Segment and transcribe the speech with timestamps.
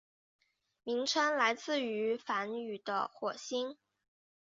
[0.81, 3.77] 名称来自于梵语的火星。